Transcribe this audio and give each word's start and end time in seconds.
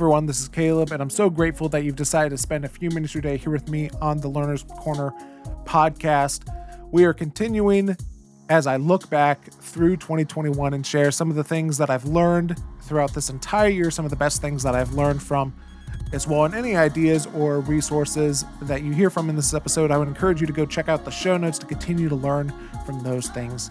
Everyone, 0.00 0.24
this 0.24 0.40
is 0.40 0.48
Caleb, 0.48 0.92
and 0.92 1.02
I'm 1.02 1.10
so 1.10 1.28
grateful 1.28 1.68
that 1.68 1.84
you've 1.84 1.94
decided 1.94 2.30
to 2.30 2.38
spend 2.38 2.64
a 2.64 2.68
few 2.68 2.88
minutes 2.88 3.12
your 3.12 3.20
day 3.20 3.36
here 3.36 3.52
with 3.52 3.68
me 3.68 3.90
on 4.00 4.18
the 4.18 4.28
Learner's 4.28 4.62
Corner 4.62 5.12
podcast. 5.64 6.48
We 6.90 7.04
are 7.04 7.12
continuing 7.12 7.98
as 8.48 8.66
I 8.66 8.76
look 8.76 9.10
back 9.10 9.52
through 9.52 9.98
2021 9.98 10.72
and 10.72 10.86
share 10.86 11.10
some 11.10 11.28
of 11.28 11.36
the 11.36 11.44
things 11.44 11.76
that 11.76 11.90
I've 11.90 12.06
learned 12.06 12.58
throughout 12.80 13.12
this 13.12 13.28
entire 13.28 13.68
year, 13.68 13.90
some 13.90 14.06
of 14.06 14.10
the 14.10 14.16
best 14.16 14.40
things 14.40 14.62
that 14.62 14.74
I've 14.74 14.94
learned 14.94 15.22
from 15.22 15.52
as 16.14 16.26
well. 16.26 16.46
And 16.46 16.54
any 16.54 16.76
ideas 16.76 17.26
or 17.34 17.60
resources 17.60 18.46
that 18.62 18.82
you 18.82 18.92
hear 18.92 19.10
from 19.10 19.28
in 19.28 19.36
this 19.36 19.52
episode, 19.52 19.90
I 19.90 19.98
would 19.98 20.08
encourage 20.08 20.40
you 20.40 20.46
to 20.46 20.52
go 20.54 20.64
check 20.64 20.88
out 20.88 21.04
the 21.04 21.10
show 21.10 21.36
notes 21.36 21.58
to 21.58 21.66
continue 21.66 22.08
to 22.08 22.16
learn 22.16 22.54
from 22.86 23.02
those 23.02 23.28
things 23.28 23.70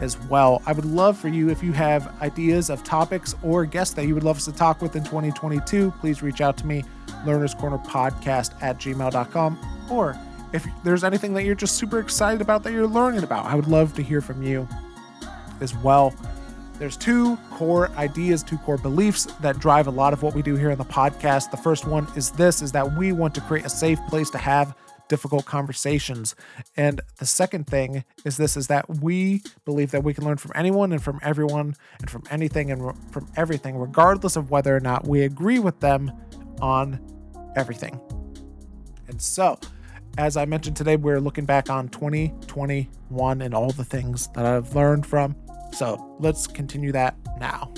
as 0.00 0.18
well. 0.28 0.62
I 0.66 0.72
would 0.72 0.84
love 0.84 1.18
for 1.18 1.28
you, 1.28 1.50
if 1.50 1.62
you 1.62 1.72
have 1.72 2.20
ideas 2.22 2.70
of 2.70 2.82
topics 2.84 3.34
or 3.42 3.64
guests 3.64 3.94
that 3.94 4.06
you 4.06 4.14
would 4.14 4.24
love 4.24 4.36
us 4.36 4.46
to 4.46 4.52
talk 4.52 4.82
with 4.82 4.96
in 4.96 5.04
2022, 5.04 5.92
please 6.00 6.22
reach 6.22 6.40
out 6.40 6.56
to 6.58 6.66
me, 6.66 6.84
Learners 7.26 7.54
Corner 7.54 7.78
Podcast 7.78 8.60
at 8.62 8.78
gmail.com. 8.78 9.58
Or 9.90 10.18
if 10.52 10.66
there's 10.84 11.04
anything 11.04 11.34
that 11.34 11.44
you're 11.44 11.54
just 11.54 11.76
super 11.76 11.98
excited 12.00 12.40
about 12.40 12.62
that 12.64 12.72
you're 12.72 12.86
learning 12.86 13.22
about, 13.22 13.46
I 13.46 13.54
would 13.54 13.68
love 13.68 13.94
to 13.94 14.02
hear 14.02 14.20
from 14.20 14.42
you 14.42 14.66
as 15.60 15.74
well. 15.76 16.14
There's 16.78 16.96
two 16.96 17.36
core 17.50 17.90
ideas, 17.98 18.42
two 18.42 18.56
core 18.58 18.78
beliefs 18.78 19.26
that 19.42 19.58
drive 19.58 19.86
a 19.86 19.90
lot 19.90 20.14
of 20.14 20.22
what 20.22 20.34
we 20.34 20.40
do 20.40 20.56
here 20.56 20.70
in 20.70 20.78
the 20.78 20.84
podcast. 20.84 21.50
The 21.50 21.58
first 21.58 21.86
one 21.86 22.06
is 22.16 22.30
this 22.30 22.62
is 22.62 22.72
that 22.72 22.96
we 22.96 23.12
want 23.12 23.34
to 23.34 23.42
create 23.42 23.66
a 23.66 23.68
safe 23.68 23.98
place 24.08 24.30
to 24.30 24.38
have 24.38 24.74
difficult 25.10 25.44
conversations. 25.44 26.34
And 26.76 27.02
the 27.18 27.26
second 27.26 27.66
thing 27.66 28.04
is 28.24 28.38
this 28.38 28.56
is 28.56 28.68
that 28.68 28.88
we 29.02 29.42
believe 29.66 29.90
that 29.90 30.04
we 30.04 30.14
can 30.14 30.24
learn 30.24 30.38
from 30.38 30.52
anyone 30.54 30.92
and 30.92 31.02
from 31.02 31.18
everyone 31.22 31.74
and 31.98 32.08
from 32.08 32.22
anything 32.30 32.70
and 32.70 32.96
from 33.12 33.26
everything 33.36 33.76
regardless 33.76 34.36
of 34.36 34.50
whether 34.50 34.74
or 34.74 34.80
not 34.80 35.06
we 35.06 35.22
agree 35.22 35.58
with 35.58 35.80
them 35.80 36.10
on 36.62 37.00
everything. 37.56 38.00
And 39.08 39.20
so, 39.20 39.58
as 40.16 40.36
I 40.36 40.44
mentioned 40.44 40.76
today, 40.76 40.96
we're 40.96 41.20
looking 41.20 41.44
back 41.44 41.68
on 41.68 41.88
2021 41.88 43.42
and 43.42 43.54
all 43.54 43.70
the 43.70 43.84
things 43.84 44.28
that 44.34 44.46
I've 44.46 44.74
learned 44.74 45.04
from. 45.04 45.34
So, 45.72 46.16
let's 46.20 46.46
continue 46.46 46.92
that 46.92 47.16
now. 47.40 47.72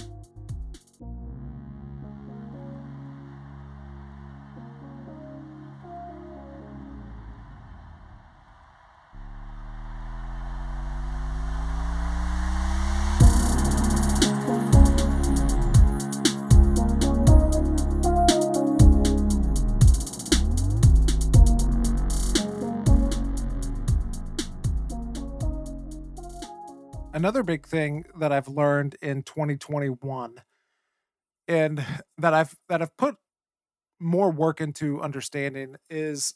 Another 27.23 27.45
big 27.45 27.65
thing 27.65 28.05
that 28.19 28.33
I've 28.33 28.49
learned 28.49 28.97
in 29.01 29.23
2021 29.23 30.43
and 31.47 31.87
that 32.19 32.35
I've 32.35 32.57
that 32.69 32.83
I've 32.83 32.97
put 32.97 33.15
more 34.01 34.29
work 34.29 34.61
into 34.61 35.01
understanding 35.01 35.77
is 35.89 36.35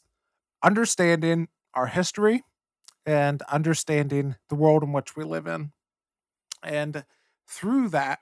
understanding 0.63 1.49
our 1.73 1.87
history 1.87 2.45
and 3.05 3.41
understanding 3.51 4.37
the 4.47 4.55
world 4.55 4.81
in 4.81 4.93
which 4.93 5.17
we 5.17 5.25
live 5.25 5.45
in. 5.45 5.73
And 6.63 7.03
through 7.45 7.89
that, 7.89 8.19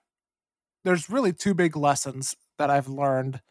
there's 0.84 1.08
really 1.08 1.34
two 1.34 1.54
big 1.54 1.78
lessons 1.78 2.36
that 2.58 2.72
I've 2.72 2.88
learned 2.88 3.42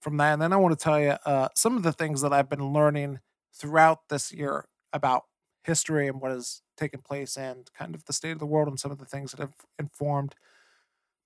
from 0.00 0.16
that. 0.16 0.32
And 0.32 0.40
then 0.40 0.54
I 0.54 0.56
want 0.56 0.78
to 0.78 0.82
tell 0.82 0.98
you 0.98 1.16
uh, 1.26 1.48
some 1.54 1.76
of 1.76 1.82
the 1.82 1.92
things 1.92 2.22
that 2.22 2.32
I've 2.32 2.48
been 2.48 2.72
learning 2.72 3.20
throughout 3.52 4.08
this 4.08 4.32
year 4.32 4.64
about 4.94 5.24
history 5.64 6.08
and 6.08 6.20
what 6.20 6.32
has 6.32 6.62
taken 6.76 7.00
place 7.00 7.36
and 7.36 7.70
kind 7.74 7.94
of 7.94 8.04
the 8.04 8.12
state 8.12 8.32
of 8.32 8.38
the 8.38 8.46
world 8.46 8.68
and 8.68 8.80
some 8.80 8.90
of 8.90 8.98
the 8.98 9.04
things 9.04 9.30
that 9.30 9.40
have 9.40 9.54
informed 9.78 10.34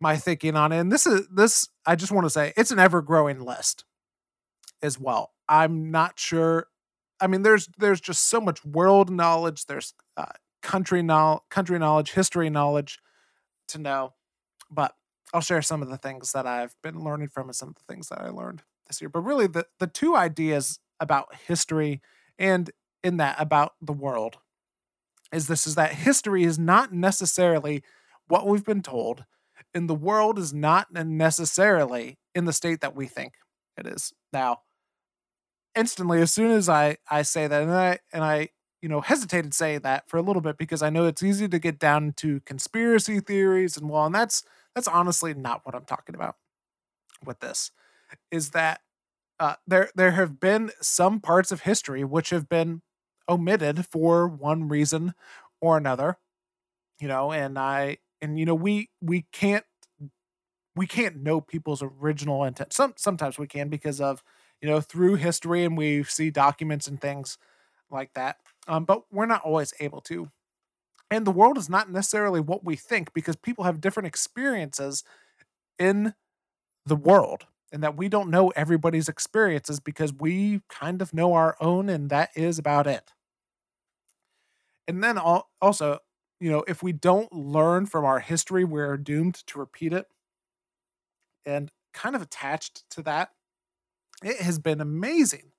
my 0.01 0.17
thinking 0.17 0.57
on 0.57 0.73
it. 0.73 0.79
And 0.79 0.93
this 0.93 1.07
is 1.07 1.27
this 1.29 1.69
I 1.87 1.97
just 1.97 2.13
want 2.13 2.27
to 2.27 2.31
say 2.31 2.53
it's 2.57 2.71
an 2.71 2.79
ever 2.79 3.03
growing 3.03 3.41
list 3.41 3.85
as 4.83 4.99
well. 4.99 5.33
I'm 5.49 5.91
not 5.91 6.19
sure. 6.19 6.67
I 7.21 7.27
mean, 7.27 7.43
there's 7.43 7.69
there's 7.79 8.01
just 8.01 8.25
so 8.25 8.41
much 8.41 8.65
world 8.65 9.11
knowledge. 9.11 9.67
There's 9.67 9.95
uh, 10.17 10.27
country 10.63 11.03
knowledge, 11.03 11.43
country 11.51 11.79
knowledge, 11.79 12.13
history 12.13 12.51
knowledge 12.51 12.99
to 13.69 13.79
know. 13.79 14.15
But 14.71 14.95
I'll 15.33 15.41
share 15.41 15.63
some 15.63 15.83
of 15.83 15.89
the 15.89 15.97
things 15.97 16.33
that 16.33 16.47
I've 16.47 16.75
been 16.83 17.03
learning 17.03 17.29
from 17.29 17.49
and 17.49 17.57
some 17.57 17.71
of 17.71 17.75
the 17.77 17.93
things 17.93 18.09
that 18.09 18.21
I 18.21 18.29
learned 18.29 18.63
this 18.87 19.01
year. 19.01 19.09
But 19.09 19.21
really, 19.21 19.47
the 19.47 19.67
the 19.79 19.87
two 19.87 20.15
ideas 20.15 20.79
about 21.01 21.35
history 21.47 22.01
and 22.39 22.71
in 23.07 23.17
that 23.19 23.37
about 23.39 23.75
the 23.81 23.93
world 23.93 24.39
is 25.33 25.47
this 25.47 25.67
is 25.67 25.75
that 25.75 25.93
history 25.93 26.45
is 26.45 26.59
not 26.59 26.93
necessarily 26.93 27.83
what 28.29 28.47
we've 28.47 28.65
been 28.65 28.83
told 28.83 29.25
and 29.75 29.89
the 29.89 29.95
world 29.95 30.39
is 30.39 30.53
not 30.53 30.93
necessarily 30.93 32.19
in 32.35 32.45
the 32.45 32.53
state 32.53 32.81
that 32.81 32.95
we 32.95 33.07
think 33.07 33.35
it 33.77 33.87
is. 33.87 34.13
Now 34.33 34.61
instantly 35.77 36.21
as 36.23 36.33
soon 36.33 36.51
as 36.51 36.69
i 36.69 36.97
i 37.11 37.23
say 37.23 37.47
that 37.47 37.63
and 37.63 37.71
i 37.71 37.99
and 38.13 38.25
i 38.25 38.49
you 38.81 38.89
know 38.89 39.03
hesitated 39.03 39.53
saying 39.53 39.81
that 39.81 40.09
for 40.09 40.17
a 40.17 40.23
little 40.23 40.41
bit 40.41 40.57
because 40.57 40.83
i 40.83 40.89
know 40.89 41.05
it's 41.05 41.23
easy 41.23 41.47
to 41.47 41.59
get 41.59 41.79
down 41.79 42.13
to 42.17 42.41
conspiracy 42.41 43.21
theories 43.21 43.77
and 43.77 43.91
well 43.91 44.07
and 44.07 44.15
that's 44.15 44.43
that's 44.75 44.89
honestly 44.89 45.35
not 45.35 45.61
what 45.65 45.75
i'm 45.75 45.85
talking 45.85 46.15
about 46.15 46.37
with 47.25 47.41
this 47.41 47.71
is 48.31 48.51
that 48.51 48.81
uh, 49.39 49.55
there 49.67 49.91
there 49.95 50.13
have 50.13 50.41
been 50.41 50.71
some 50.81 51.21
parts 51.21 51.53
of 51.53 51.61
history 51.63 52.03
which 52.03 52.31
have 52.31 52.49
been 52.49 52.81
omitted 53.29 53.87
for 53.87 54.29
one 54.29 54.69
reason 54.69 55.15
or 55.61 55.77
another 55.77 56.19
you 57.01 57.09
know 57.09 57.33
and 57.33 57.59
i 57.59 57.97
and 58.21 58.39
you 58.39 58.47
know 58.47 58.55
we 58.55 58.91
we 59.01 59.27
can't 59.33 59.65
we 60.75 60.87
can't 60.87 61.17
know 61.17 61.41
people's 61.41 61.83
original 61.83 62.45
intent 62.45 62.73
some 62.73 62.95
sometimes 62.97 63.39
we 63.39 63.47
can 63.47 63.69
because 63.69 64.01
of 64.01 64.23
you 64.61 64.69
know 64.69 64.81
through 64.81 65.15
history 65.15 65.65
and 65.65 65.77
we 65.77 66.03
see 66.05 66.31
documents 66.31 66.87
and 66.87 67.01
things 67.01 67.39
like 67.91 68.13
that 68.15 68.37
um, 68.69 68.85
but 68.85 69.05
we're 69.13 69.27
not 69.27 69.43
always 69.43 69.73
able 69.81 70.01
to. 70.03 70.29
And 71.11 71.27
the 71.27 71.33
world 71.33 71.59
is 71.59 71.71
not 71.71 71.91
necessarily 71.91 72.41
what 72.41 72.65
we 72.65 72.77
think 72.77 73.13
because 73.15 73.37
people 73.37 73.65
have 73.65 73.81
different 73.81 74.09
experiences 74.09 75.05
in 75.79 76.15
the 76.87 76.97
world 76.97 77.47
and 77.73 77.83
that 77.83 77.97
we 77.97 78.09
don't 78.09 78.31
know 78.31 78.51
everybody's 78.51 79.09
experiences 79.09 79.81
because 79.81 80.13
we 80.15 80.63
kind 80.71 81.03
of 81.03 81.15
know 81.15 81.35
our 81.35 81.57
own 81.61 81.89
and 81.89 82.11
that 82.11 82.31
is 82.37 82.59
about 82.59 82.87
it 82.87 83.13
and 84.89 85.03
then 85.03 85.19
also, 85.19 85.99
you 86.41 86.51
know, 86.51 86.65
if 86.69 86.83
we 86.83 86.93
don't 86.93 87.33
learn 87.33 87.87
from 87.87 88.05
our 88.05 88.21
history, 88.21 88.65
we're 88.65 88.97
doomed 88.97 89.35
to 89.47 89.59
repeat 89.59 89.93
it. 89.93 90.07
And 91.45 91.71
kind 91.93 92.15
of 92.15 92.23
attached 92.23 92.89
to 92.91 93.03
that, 93.03 93.31
it 94.23 94.41
has 94.41 94.59
been 94.59 94.81
amazing 94.81 95.53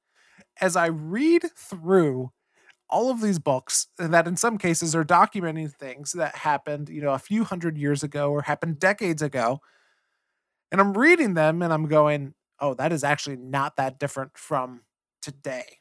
as 0.62 0.76
I 0.76 0.88
read 0.88 1.46
through 1.56 2.32
all 2.90 3.10
of 3.10 3.22
these 3.22 3.40
books 3.40 3.88
that 3.98 4.28
in 4.28 4.38
some 4.38 4.58
cases 4.58 4.96
are 4.96 5.04
documenting 5.04 5.74
things 5.74 6.14
that 6.14 6.36
happened, 6.36 6.90
you 6.90 7.02
know, 7.02 7.14
a 7.14 7.20
few 7.20 7.44
hundred 7.44 7.78
years 7.78 8.04
ago 8.04 8.32
or 8.32 8.44
happened 8.44 8.80
decades 8.80 9.22
ago. 9.22 9.60
And 10.72 10.80
I'm 10.80 10.98
reading 10.98 11.34
them 11.34 11.62
and 11.62 11.74
I'm 11.74 11.88
going, 11.88 12.34
oh, 12.60 12.74
that 12.76 12.94
is 12.94 13.04
actually 13.04 13.38
not 13.38 13.76
that 13.76 14.00
different 14.00 14.38
from 14.38 14.82
today 15.22 15.80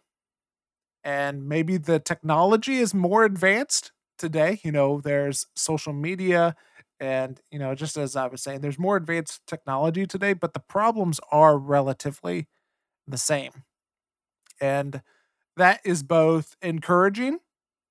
and 1.07 1.49
maybe 1.49 1.79
the 1.79 2.01
technology 2.01 2.79
is 2.79 2.95
more 2.95 3.25
advanced 3.25 3.93
today. 4.19 4.61
You 4.65 4.73
know, 4.73 5.01
there's 5.01 5.47
social 5.57 5.95
media, 5.95 6.57
and 7.01 7.41
you 7.53 7.61
know, 7.61 7.75
just 7.77 7.99
as 7.99 8.17
I 8.17 8.29
was 8.29 8.43
saying, 8.43 8.63
there's 8.63 8.81
more 8.81 8.99
advanced 8.99 9.43
technology 9.49 10.07
today, 10.07 10.35
but 10.35 10.55
the 10.55 10.61
problems 10.61 11.21
are 11.33 11.59
relatively 11.59 12.49
the 13.09 13.19
same. 13.19 13.53
And 14.61 15.03
that 15.57 15.81
is 15.85 16.03
both 16.03 16.57
encouraging 16.63 17.41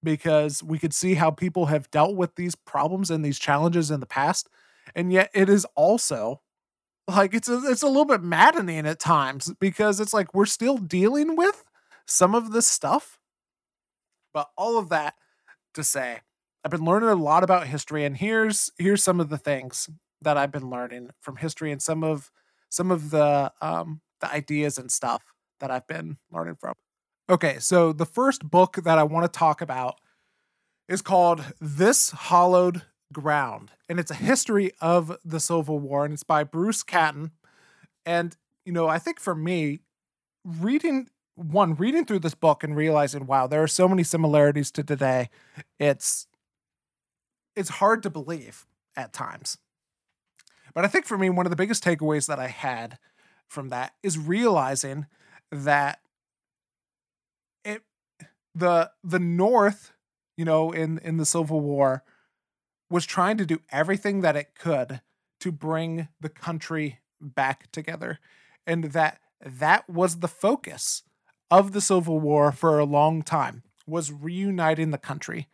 because 0.04 0.64
we 0.64 0.80
could 0.80 0.94
see 0.94 1.16
how 1.16 1.32
people 1.32 1.68
have 1.68 1.92
dealt 1.92 2.16
with 2.16 2.36
these 2.36 2.56
problems 2.56 3.12
and 3.12 3.26
these 3.26 3.40
challenges 3.40 3.92
in 3.92 4.02
the 4.02 4.08
past. 4.08 4.50
And 4.96 5.14
yet 5.14 5.32
it 5.36 5.50
is 5.50 5.66
also 5.76 6.42
like 7.10 7.36
it's 7.36 7.50
a, 7.50 7.62
it's 7.68 7.84
a 7.84 7.88
little 7.90 8.06
bit 8.06 8.24
maddening 8.24 8.88
at 8.88 9.00
times 9.00 9.54
because 9.62 10.00
it's 10.02 10.14
like 10.14 10.34
we're 10.36 10.48
still 10.48 10.78
dealing 10.78 11.38
with 11.38 11.65
some 12.06 12.36
of 12.36 12.52
this 12.52 12.68
stuff. 12.68 13.18
But 14.34 14.50
all 14.58 14.78
of 14.78 14.90
that 14.90 15.16
to 15.76 15.84
say, 15.84 16.22
I've 16.64 16.72
been 16.72 16.86
learning 16.86 17.10
a 17.10 17.16
lot 17.16 17.44
about 17.44 17.68
history, 17.68 18.06
and 18.06 18.18
here's 18.18 18.72
here's 18.78 19.04
some 19.04 19.20
of 19.20 19.30
the 19.30 19.38
things 19.38 19.90
that 20.22 20.38
I've 20.38 20.52
been 20.52 20.70
learning 20.70 21.12
from 21.22 21.38
history 21.38 21.72
and 21.72 21.82
some 21.82 22.04
of 22.04 22.32
some 22.70 22.92
of 22.92 23.12
the 23.12 23.52
um, 23.62 24.02
the 24.20 24.32
ideas 24.32 24.78
and 24.78 24.92
stuff 24.92 25.34
that 25.60 25.72
I've 25.72 25.88
been 25.88 26.18
learning 26.32 26.56
from. 26.56 26.74
Okay, 27.30 27.60
so 27.60 27.94
the 27.94 28.06
first 28.06 28.50
book 28.50 28.78
that 28.84 28.98
I 28.98 29.04
want 29.04 29.32
to 29.32 29.40
talk 29.40 29.62
about 29.62 30.00
is 30.88 31.02
called 31.02 31.44
This 31.60 32.12
Hallowed 32.12 32.84
Ground, 33.14 33.72
and 33.88 34.00
it's 34.00 34.12
a 34.12 34.16
history 34.16 34.72
of 34.82 35.18
the 35.24 35.40
Civil 35.40 35.80
War, 35.80 36.06
and 36.06 36.14
it's 36.14 36.24
by 36.24 36.44
Bruce 36.44 36.84
Catton. 36.84 37.32
And 38.06 38.36
you 38.66 38.72
know, 38.74 38.88
I 38.88 39.00
think 39.00 39.20
for 39.20 39.36
me, 39.36 39.80
reading 40.44 41.08
one, 41.36 41.76
reading 41.76 42.06
through 42.06 42.20
this 42.20 42.36
book 42.36 42.64
and 42.64 42.76
realizing, 42.76 43.28
wow, 43.28 43.48
there 43.48 43.62
are 43.62 43.68
so 43.68 43.88
many 43.88 44.04
similarities 44.04 44.72
to 44.72 44.84
today. 44.84 45.30
It's 45.80 46.28
it's 47.56 47.70
hard 47.70 48.04
to 48.04 48.10
believe 48.10 48.66
at 48.98 49.14
times. 49.14 49.58
But 50.74 50.84
I 50.84 50.88
think 50.88 51.06
for 51.06 51.18
me, 51.18 51.30
one 51.30 51.46
of 51.46 51.50
the 51.50 51.56
biggest 51.56 51.84
takeaways 51.84 52.28
that 52.28 52.40
I 52.40 52.48
had 52.48 52.98
from 53.48 53.70
that 53.70 53.94
is 54.04 54.18
realizing 54.18 55.06
that 55.52 56.00
it 57.64 57.84
the 58.54 58.92
the 59.04 59.20
North, 59.20 59.92
you 60.38 60.46
know, 60.46 60.72
in 60.72 61.00
in 61.00 61.18
the 61.18 61.26
Civil 61.26 61.62
War 61.62 62.04
was 62.90 63.06
trying 63.06 63.38
to 63.38 63.46
do 63.46 63.60
everything 63.72 64.22
that 64.22 64.36
it 64.36 64.56
could 64.56 65.02
to 65.40 65.52
bring 65.52 66.08
the 66.22 66.30
country 66.30 67.00
back 67.20 67.72
together 67.72 68.20
and 68.68 68.86
that 68.86 69.20
that 69.42 69.90
was 69.90 70.20
the 70.20 70.28
focus 70.28 71.04
of 71.56 71.72
the 71.72 71.80
civil 71.80 72.20
war 72.20 72.52
for 72.52 72.78
a 72.78 72.84
long 72.84 73.22
time 73.22 73.64
was 73.88 74.12
reuniting 74.12 74.92
the 74.92 74.98
country. 74.98 75.48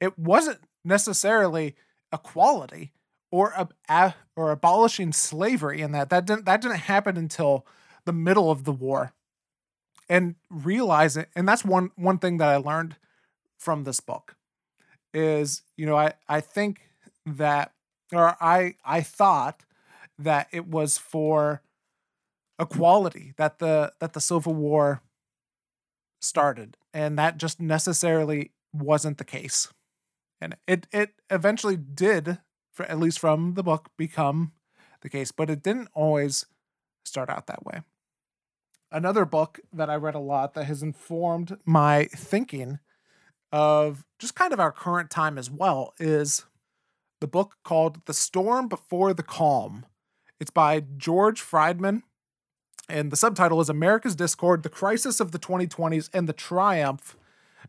It 0.00 0.18
wasn't 0.18 0.58
necessarily 0.84 1.76
equality 2.12 2.92
or 3.30 3.54
ab- 3.88 4.14
or 4.34 4.50
abolishing 4.50 5.12
slavery 5.12 5.80
in 5.82 5.92
that. 5.92 6.10
That 6.10 6.26
didn't 6.26 6.46
that 6.46 6.60
didn't 6.62 6.78
happen 6.78 7.16
until 7.16 7.64
the 8.06 8.12
middle 8.12 8.50
of 8.50 8.64
the 8.64 8.72
war. 8.72 9.12
And 10.08 10.34
realize 10.50 11.16
it 11.16 11.28
and 11.36 11.48
that's 11.48 11.64
one 11.64 11.90
one 11.96 12.18
thing 12.18 12.38
that 12.38 12.48
i 12.48 12.56
learned 12.56 12.94
from 13.58 13.82
this 13.82 13.98
book 13.98 14.36
is 15.12 15.62
you 15.76 15.84
know 15.84 15.96
i 15.96 16.12
i 16.28 16.40
think 16.40 16.82
that 17.26 17.72
or 18.12 18.36
i 18.40 18.76
i 18.84 19.00
thought 19.00 19.64
that 20.16 20.46
it 20.52 20.68
was 20.68 20.96
for 20.96 21.60
equality 22.60 23.34
that 23.36 23.58
the 23.58 23.92
that 23.98 24.12
the 24.12 24.20
civil 24.20 24.54
war 24.54 25.02
started 26.20 26.76
and 26.92 27.18
that 27.18 27.36
just 27.36 27.60
necessarily 27.60 28.52
wasn't 28.72 29.18
the 29.18 29.24
case. 29.24 29.68
And 30.40 30.56
it 30.66 30.86
it 30.92 31.10
eventually 31.30 31.76
did 31.76 32.38
for 32.72 32.84
at 32.86 32.98
least 32.98 33.18
from 33.18 33.54
the 33.54 33.62
book 33.62 33.90
become 33.96 34.52
the 35.00 35.08
case 35.08 35.32
but 35.32 35.50
it 35.50 35.62
didn't 35.62 35.88
always 35.94 36.46
start 37.04 37.30
out 37.30 37.46
that 37.46 37.64
way. 37.64 37.80
Another 38.90 39.24
book 39.24 39.60
that 39.72 39.90
i 39.90 39.96
read 39.96 40.14
a 40.14 40.20
lot 40.20 40.54
that 40.54 40.64
has 40.64 40.82
informed 40.82 41.56
my 41.64 42.04
thinking 42.06 42.78
of 43.52 44.04
just 44.18 44.34
kind 44.34 44.52
of 44.52 44.60
our 44.60 44.72
current 44.72 45.10
time 45.10 45.38
as 45.38 45.50
well 45.50 45.94
is 45.98 46.44
the 47.20 47.26
book 47.26 47.56
called 47.64 48.04
the 48.06 48.14
storm 48.14 48.68
before 48.68 49.14
the 49.14 49.22
calm. 49.22 49.86
It's 50.38 50.50
by 50.50 50.82
george 50.96 51.40
friedman 51.40 52.02
and 52.88 53.10
the 53.10 53.16
subtitle 53.16 53.60
is 53.60 53.68
America's 53.68 54.14
Discord, 54.14 54.62
the 54.62 54.68
Crisis 54.68 55.20
of 55.20 55.32
the 55.32 55.38
2020s, 55.38 56.08
and 56.12 56.28
the 56.28 56.32
Triumph 56.32 57.16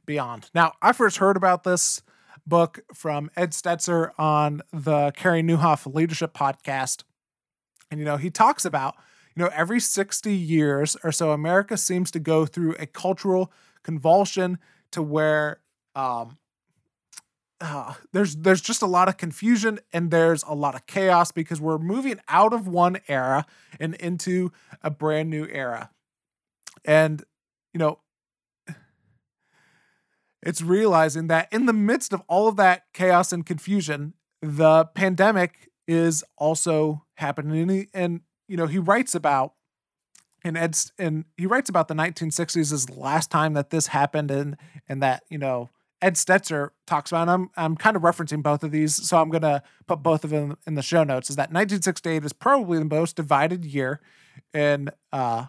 Beyond. 0.06 0.50
Now, 0.54 0.74
I 0.82 0.94
first 0.94 1.18
heard 1.18 1.38
about 1.38 1.64
this 1.64 2.02
book 2.46 2.80
from 2.94 3.30
Ed 3.36 3.52
Stetzer 3.52 4.12
on 4.18 4.62
the 4.72 5.12
Carey 5.12 5.42
Nieuwhof 5.42 5.94
Leadership 5.94 6.34
Podcast. 6.34 7.04
And, 7.92 8.00
you 8.00 8.06
know, 8.06 8.18
he 8.18 8.30
talks 8.30 8.64
about, 8.64 8.96
you 9.36 9.44
know, 9.44 9.50
every 9.54 9.80
60 9.80 10.34
years 10.34 10.96
or 11.04 11.12
so, 11.12 11.32
America 11.32 11.78
seems 11.78 12.12
to 12.12 12.20
go 12.20 12.46
through 12.46 12.76
a 12.80 12.86
cultural 12.86 13.52
convulsion 13.84 14.60
to 14.92 15.02
where 15.02 15.60
um, 15.96 16.38
uh, 17.60 17.94
there's 18.14 18.36
there's 18.36 18.62
just 18.62 18.82
a 18.82 18.88
lot 18.88 19.08
of 19.08 19.18
confusion 19.18 19.80
and 19.92 20.12
there's 20.12 20.44
a 20.44 20.54
lot 20.54 20.76
of 20.76 20.86
chaos 20.86 21.32
because 21.32 21.60
we're 21.60 21.78
moving 21.78 22.20
out 22.28 22.54
of 22.54 22.68
one 22.68 23.00
era 23.08 23.46
and 23.80 23.96
into 23.96 24.52
a 24.84 24.90
brand 24.90 25.30
new 25.30 25.48
era. 25.48 25.90
And 26.86 27.24
you 27.74 27.80
know, 27.80 28.00
it's 30.42 30.62
realizing 30.62 31.28
that 31.28 31.52
in 31.52 31.66
the 31.66 31.74
midst 31.74 32.14
of 32.14 32.22
all 32.28 32.48
of 32.48 32.56
that 32.58 32.84
chaos 32.94 33.32
and 33.32 33.46
confusion, 33.46 34.14
the 34.42 34.86
pandemic 34.86 35.70
is 35.88 36.24
also 36.38 37.04
happening. 37.16 37.62
And, 37.62 37.72
he, 37.72 37.88
and 37.94 38.22
you 38.48 38.58
know, 38.58 38.68
he 38.68 38.78
writes 38.78 39.16
about 39.16 39.54
and 40.44 40.58
Ed's 40.58 40.92
and 40.98 41.26
he 41.36 41.46
writes 41.46 41.70
about 41.70 41.88
the 41.88 41.94
1960s 41.94 42.72
as 42.72 42.86
the 42.86 43.00
last 43.00 43.32
time 43.32 43.54
that 43.54 43.70
this 43.70 43.88
happened 43.88 44.32
and 44.32 44.58
and 44.88 45.02
that 45.02 45.24
you 45.30 45.38
know 45.38 45.70
Ed 46.02 46.14
Stetzer 46.14 46.70
talks 46.86 47.12
about. 47.12 47.28
I'm 47.28 47.50
I'm 47.58 47.76
kind 47.76 47.96
of 47.96 48.04
referencing 48.04 48.44
both 48.44 48.64
of 48.64 48.72
these, 48.72 48.96
so 48.96 49.20
I'm 49.20 49.30
gonna 49.30 49.64
put 49.88 50.04
both 50.04 50.24
of 50.24 50.30
them 50.30 50.58
in 50.68 50.76
the 50.76 50.82
show 50.82 51.04
notes. 51.04 51.30
Is 51.30 51.36
that 51.38 51.50
1968 51.50 52.24
is 52.24 52.34
probably 52.34 52.80
the 52.80 52.86
most 52.86 53.16
divided 53.16 53.66
year 53.66 54.00
in 54.54 54.90
uh 55.12 55.48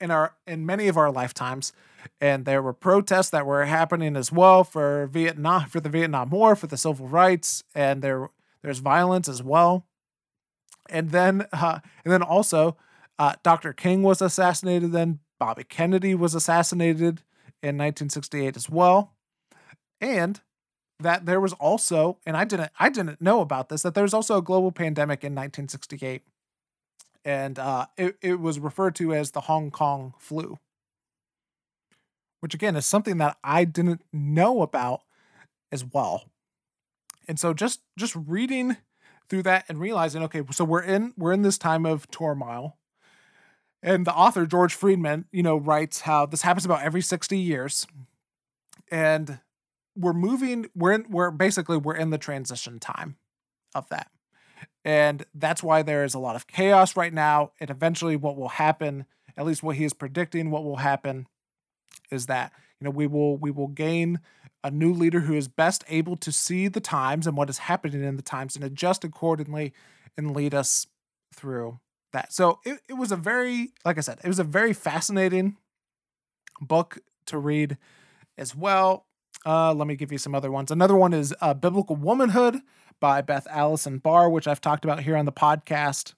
in 0.00 0.10
our 0.10 0.36
in 0.46 0.66
many 0.66 0.86
of 0.88 0.96
our 0.96 1.10
lifetimes, 1.10 1.72
and 2.20 2.44
there 2.44 2.62
were 2.62 2.72
protests 2.72 3.30
that 3.30 3.44
were 3.44 3.64
happening 3.64 4.16
as 4.16 4.30
well 4.30 4.62
for 4.62 5.08
Vietnam 5.08 5.68
for 5.68 5.80
the 5.80 5.88
Vietnam 5.88 6.30
War 6.30 6.54
for 6.54 6.68
the 6.68 6.76
civil 6.76 7.08
rights, 7.08 7.64
and 7.74 8.02
there 8.02 8.30
there's 8.62 8.78
violence 8.78 9.28
as 9.28 9.42
well, 9.42 9.86
and 10.88 11.10
then 11.10 11.46
uh, 11.52 11.80
and 12.04 12.12
then 12.12 12.22
also 12.22 12.76
uh, 13.18 13.34
Dr. 13.42 13.72
King 13.72 14.02
was 14.04 14.22
assassinated. 14.22 14.92
Then 14.92 15.18
Bobby 15.40 15.64
Kennedy 15.64 16.14
was 16.14 16.36
assassinated 16.36 17.22
in 17.62 17.76
1968 17.78 18.56
as 18.56 18.70
well 18.70 19.15
and 20.00 20.40
that 20.98 21.26
there 21.26 21.40
was 21.40 21.52
also 21.54 22.18
and 22.24 22.36
I 22.36 22.44
didn't 22.44 22.70
I 22.78 22.88
didn't 22.88 23.20
know 23.20 23.40
about 23.40 23.68
this 23.68 23.82
that 23.82 23.94
there 23.94 24.04
was 24.04 24.14
also 24.14 24.38
a 24.38 24.42
global 24.42 24.72
pandemic 24.72 25.22
in 25.22 25.32
1968 25.34 26.22
and 27.24 27.58
uh, 27.58 27.86
it, 27.96 28.16
it 28.22 28.40
was 28.40 28.60
referred 28.60 28.94
to 28.94 29.12
as 29.12 29.32
the 29.32 29.42
Hong 29.42 29.72
Kong 29.72 30.14
flu. 30.18 30.58
Which 32.40 32.54
again 32.54 32.76
is 32.76 32.86
something 32.86 33.18
that 33.18 33.36
I 33.42 33.64
didn't 33.64 34.02
know 34.12 34.62
about 34.62 35.00
as 35.72 35.84
well. 35.84 36.30
And 37.26 37.40
so 37.40 37.52
just 37.52 37.80
just 37.98 38.14
reading 38.14 38.76
through 39.28 39.42
that 39.42 39.64
and 39.68 39.80
realizing 39.80 40.22
okay 40.22 40.42
so 40.52 40.64
we're 40.64 40.82
in 40.82 41.12
we're 41.16 41.32
in 41.32 41.42
this 41.42 41.58
time 41.58 41.84
of 41.84 42.08
turmoil 42.12 42.76
and 43.82 44.06
the 44.06 44.14
author 44.14 44.46
George 44.46 44.72
Friedman 44.72 45.24
you 45.32 45.42
know 45.42 45.56
writes 45.56 46.02
how 46.02 46.26
this 46.26 46.42
happens 46.42 46.64
about 46.64 46.82
every 46.82 47.02
60 47.02 47.36
years. 47.36 47.86
And 48.90 49.40
we're 49.96 50.12
moving 50.12 50.66
we're 50.74 50.92
in 50.92 51.06
we're 51.08 51.30
basically 51.30 51.76
we're 51.76 51.96
in 51.96 52.10
the 52.10 52.18
transition 52.18 52.78
time 52.78 53.16
of 53.74 53.88
that. 53.88 54.10
And 54.84 55.24
that's 55.34 55.62
why 55.62 55.82
there 55.82 56.04
is 56.04 56.14
a 56.14 56.18
lot 56.18 56.36
of 56.36 56.46
chaos 56.46 56.96
right 56.96 57.12
now. 57.12 57.50
And 57.60 57.70
eventually 57.70 58.16
what 58.16 58.36
will 58.36 58.50
happen 58.50 59.06
at 59.36 59.44
least 59.44 59.62
what 59.62 59.76
he 59.76 59.84
is 59.84 59.92
predicting 59.92 60.50
what 60.50 60.64
will 60.64 60.76
happen 60.76 61.26
is 62.10 62.26
that 62.26 62.52
you 62.80 62.84
know 62.84 62.90
we 62.90 63.06
will 63.06 63.36
we 63.36 63.50
will 63.50 63.68
gain 63.68 64.20
a 64.64 64.70
new 64.70 64.92
leader 64.92 65.20
who 65.20 65.34
is 65.34 65.48
best 65.48 65.84
able 65.88 66.16
to 66.16 66.32
see 66.32 66.68
the 66.68 66.80
times 66.80 67.26
and 67.26 67.36
what 67.36 67.50
is 67.50 67.58
happening 67.58 68.02
in 68.02 68.16
the 68.16 68.22
times 68.22 68.56
and 68.56 68.64
adjust 68.64 69.04
accordingly 69.04 69.72
and 70.16 70.34
lead 70.34 70.54
us 70.54 70.86
through 71.34 71.78
that. 72.12 72.32
So 72.32 72.60
it, 72.64 72.80
it 72.88 72.94
was 72.94 73.12
a 73.12 73.16
very 73.16 73.72
like 73.84 73.98
i 73.98 74.00
said 74.00 74.18
it 74.24 74.28
was 74.28 74.38
a 74.38 74.44
very 74.44 74.72
fascinating 74.72 75.56
book 76.60 76.98
to 77.26 77.38
read 77.38 77.76
as 78.38 78.54
well 78.54 79.05
uh, 79.46 79.72
let 79.72 79.86
me 79.86 79.94
give 79.94 80.10
you 80.10 80.18
some 80.18 80.34
other 80.34 80.50
ones. 80.50 80.70
Another 80.72 80.96
one 80.96 81.12
is 81.12 81.32
uh, 81.40 81.54
Biblical 81.54 81.94
Womanhood 81.94 82.60
by 82.98 83.20
Beth 83.20 83.46
Allison 83.48 83.98
Barr, 83.98 84.28
which 84.28 84.48
I've 84.48 84.60
talked 84.60 84.84
about 84.84 85.04
here 85.04 85.16
on 85.16 85.24
the 85.24 85.32
podcast 85.32 86.14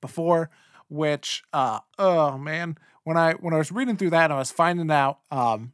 before. 0.00 0.50
Which, 0.88 1.42
uh, 1.52 1.80
oh 1.98 2.38
man, 2.38 2.78
when 3.02 3.16
I 3.16 3.32
when 3.32 3.54
I 3.54 3.58
was 3.58 3.72
reading 3.72 3.96
through 3.96 4.10
that, 4.10 4.30
I 4.30 4.36
was 4.36 4.52
finding 4.52 4.90
out, 4.90 5.18
um, 5.30 5.72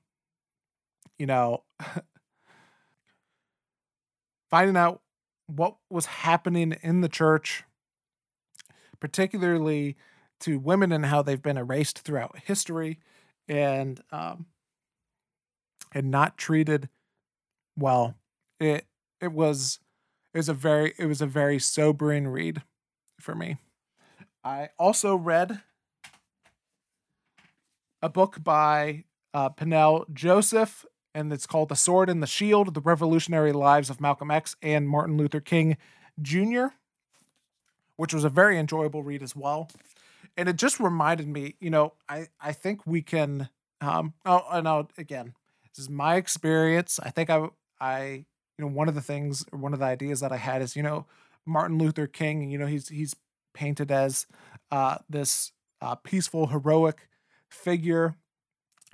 you 1.19 1.27
know, 1.27 1.65
finding 4.51 4.77
out 4.77 5.03
what 5.47 5.77
was 5.91 6.07
happening 6.07 6.77
in 6.83 7.03
the 7.03 7.09
church, 7.09 7.65
particularly 9.01 9.97
to 10.41 10.59
women 10.59 10.93
and 10.93 11.05
how 11.07 11.23
they've 11.23 11.43
been 11.43 11.59
erased 11.59 11.99
throughout 11.99 12.39
history, 12.47 13.01
and 13.49 14.01
um, 14.13 14.47
and 15.95 16.11
not 16.11 16.37
treated 16.37 16.89
well. 17.77 18.17
It 18.59 18.87
it 19.21 19.33
was 19.33 19.79
it 20.35 20.39
was 20.39 20.49
a 20.49 20.55
very 20.55 20.95
it 20.99 21.07
was 21.07 21.21
a 21.21 21.27
very 21.27 21.59
sobering 21.59 22.29
read 22.29 22.63
for 23.21 23.35
me. 23.35 23.59
I 24.45 24.71
also 24.79 25.15
read 25.15 25.63
a 28.03 28.09
book 28.09 28.43
by 28.43 29.05
uh, 29.33 29.49
Peniel 29.51 30.07
Joseph, 30.13 30.85
and 31.15 31.33
it's 31.33 31.47
called 31.47 31.69
The 31.69 31.77
Sword 31.77 32.11
and 32.11 32.23
the 32.23 32.27
Shield 32.27 32.75
The 32.75 32.81
Revolutionary 32.81 33.53
Lives 33.53 33.89
of 33.89 34.01
Malcolm 34.01 34.31
X 34.31 34.57
and 34.61 34.89
Martin 34.89 35.17
Luther 35.17 35.41
King 35.41 35.77
Jr., 36.21 36.67
which 37.97 38.13
was 38.13 38.25
a 38.25 38.29
very 38.29 38.59
enjoyable 38.59 39.03
read 39.03 39.23
as 39.23 39.37
well. 39.37 39.71
And 40.37 40.49
it 40.49 40.57
just 40.57 40.81
reminded 40.81 41.29
me, 41.29 41.57
you 41.61 41.71
know, 41.71 41.93
I, 42.09 42.29
I 42.41 42.53
think 42.53 42.87
we 42.87 43.03
can, 43.03 43.49
um, 43.81 44.15
oh, 44.25 44.45
and 44.51 44.67
I'll, 44.67 44.91
again, 44.99 45.35
this 45.75 45.85
is 45.85 45.91
my 45.91 46.17
experience. 46.17 47.01
I 47.03 47.11
think 47.11 47.31
I 47.31 47.49
I 47.81 48.25
you 48.59 48.65
know 48.65 48.69
one 48.69 48.89
of 48.89 48.95
the 48.95 49.01
things 49.01 49.45
or 49.53 49.59
one 49.59 49.73
of 49.73 49.79
the 49.79 49.87
ideas 49.87 50.21
that 50.21 50.33
I 50.33 50.37
had 50.37 50.63
is 50.63 50.77
you 50.77 50.83
know 50.83 51.07
Martin 51.47 51.79
Luther 51.79 52.07
King. 52.07 52.51
You 52.51 52.59
know 52.59 52.67
he's 52.67 52.89
he's 52.89 53.15
painted 53.55 53.91
as 53.91 54.27
uh, 54.71 54.99
this 55.09 55.53
uh, 55.81 55.97
peaceful, 55.97 56.49
heroic 56.49 57.09
figure. 57.51 58.17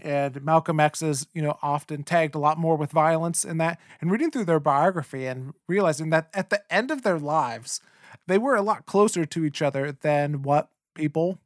And 0.00 0.44
Malcolm 0.44 0.78
X 0.78 1.02
is, 1.02 1.26
you 1.34 1.42
know, 1.42 1.58
often 1.60 2.04
tagged 2.04 2.36
a 2.36 2.38
lot 2.38 2.56
more 2.56 2.76
with 2.76 2.92
violence 2.92 3.44
in 3.44 3.58
that. 3.58 3.80
And 4.00 4.10
reading 4.10 4.30
through 4.30 4.44
their 4.44 4.60
biography 4.60 5.26
and 5.26 5.54
realizing 5.66 6.10
that 6.10 6.30
at 6.32 6.50
the 6.50 6.62
end 6.72 6.90
of 6.90 7.02
their 7.02 7.18
lives, 7.18 7.80
they 8.26 8.38
were 8.38 8.54
a 8.54 8.62
lot 8.62 8.86
closer 8.86 9.24
to 9.24 9.44
each 9.44 9.60
other 9.60 9.90
than 9.92 10.42
what 10.42 10.70
people 10.94 11.40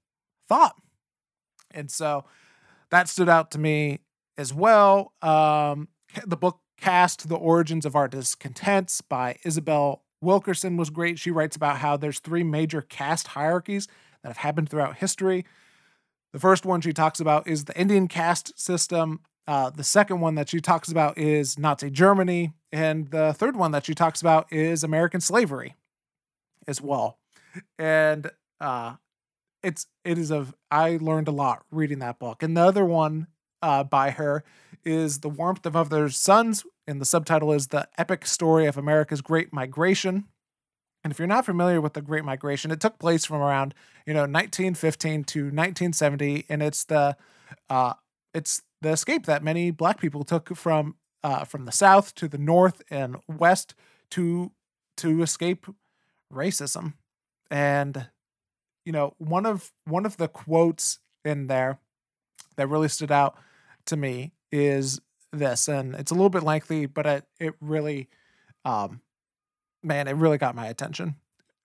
thought. 0.49 0.77
And 1.71 1.91
so 1.91 2.25
that 2.91 3.09
stood 3.09 3.29
out 3.29 3.51
to 3.53 3.59
me 3.59 4.01
as 4.37 4.53
well. 4.53 5.13
Um, 5.23 5.89
the 6.27 6.37
book 6.37 6.61
Caste 6.81 7.29
The 7.29 7.37
Origins 7.37 7.87
of 7.87 7.95
Our 7.95 8.09
Discontents 8.09 9.01
by 9.01 9.37
Isabel 9.45 10.03
Wilkerson 10.21 10.77
was 10.77 10.91
great. 10.91 11.19
She 11.19 11.31
writes 11.31 11.57
about 11.57 11.79
how 11.79 11.97
there's 11.97 12.19
three 12.19 12.45
major 12.45 12.83
caste 12.83 13.29
hierarchies 13.29 13.89
that 14.23 14.29
have 14.29 14.39
happened 14.39 14.69
throughout 14.69 14.97
history. 14.99 15.45
The 16.33 16.39
first 16.41 16.65
one 16.65 16.81
she 16.81 16.93
talks 16.93 17.21
about 17.21 17.47
is 17.47 17.65
the 17.65 17.79
Indian 17.79 18.09
caste 18.09 18.59
system. 18.59 19.21
Uh, 19.47 19.71
the 19.71 19.85
second 19.85 20.21
one 20.21 20.35
that 20.37 20.49
she 20.49 20.61
talks 20.61 20.89
about 20.91 21.19
is 21.19 21.59
Nazi 21.59 21.91
Germany. 21.91 22.53
And 22.73 23.11
the 23.11 23.33
third 23.33 23.57
one 23.57 23.73
that 23.73 23.85
she 23.85 23.95
talks 23.95 24.21
about 24.21 24.51
is 24.53 24.83
American 24.83 25.21
slavery 25.21 25.75
as 26.67 26.81
well. 26.81 27.19
And 27.79 28.31
uh, 28.61 28.95
it's 29.63 29.87
it 30.05 30.17
is 30.17 30.31
a 30.31 30.47
I 30.71 30.99
learned 31.01 31.29
a 31.29 31.33
lot 31.33 31.65
reading 31.71 31.99
that 31.99 32.19
book. 32.19 32.43
And 32.43 32.57
the 32.57 32.63
other 32.63 32.85
one 32.85 33.27
uh, 33.63 33.85
by 33.85 34.11
her 34.11 34.45
is 34.85 35.21
The 35.21 35.29
Warmth 35.29 35.65
of 35.65 35.77
Other 35.77 36.09
Suns, 36.11 36.65
and 36.87 37.01
the 37.01 37.05
subtitle 37.05 37.53
is 37.53 37.69
The 37.69 37.89
Epic 37.97 38.27
Story 38.27 38.67
of 38.67 38.77
America's 38.77 39.21
Great 39.21 39.53
Migration. 39.53 40.25
And 41.05 41.13
if 41.13 41.19
you're 41.19 41.29
not 41.29 41.47
familiar 41.47 41.81
with 41.81 41.95
the 41.95 42.03
Great 42.03 42.25
Migration, 42.25 42.71
it 42.71 42.81
took 42.81 42.99
place 42.99 43.25
from 43.25 43.39
around 43.39 43.75
you 44.07 44.15
know 44.15 44.21
1915 44.21 45.25
to 45.25 45.41
1970, 45.45 46.47
and 46.49 46.63
it's 46.63 46.85
the 46.85 47.17
uh, 47.69 47.95
it's 48.35 48.63
the 48.81 48.91
escape 48.91 49.27
that 49.27 49.43
many 49.43 49.71
Black 49.71 50.01
people 50.01 50.25
took 50.25 50.55
from 50.57 50.97
uh, 51.25 51.45
from 51.45 51.65
the 51.65 51.73
South 51.73 52.15
to 52.17 52.29
the 52.29 52.39
North 52.39 52.83
and 52.91 53.17
West 53.29 53.75
to 54.11 54.53
to 54.99 55.23
escape 55.23 55.67
racism. 56.33 56.95
And 57.51 58.09
you 58.85 58.93
know 58.93 59.15
one 59.19 59.47
of 59.47 59.73
one 59.85 60.07
of 60.07 60.17
the 60.17 60.29
quotes 60.29 60.99
in 61.25 61.49
there 61.49 61.79
that 62.57 62.69
really 62.69 62.89
stood 62.89 63.11
out 63.13 63.37
to 63.87 63.97
me 63.97 64.33
is 64.51 65.01
this, 65.33 65.69
and 65.69 65.95
it's 65.95 66.11
a 66.11 66.15
little 66.15 66.31
bit 66.31 66.43
lengthy, 66.43 66.87
but 66.87 67.07
it 67.07 67.25
it 67.41 67.55
really, 67.61 68.09
um, 68.65 69.01
man, 69.83 70.09
it 70.09 70.17
really 70.17 70.39
got 70.39 70.55
my 70.55 70.67
attention. 70.67 71.17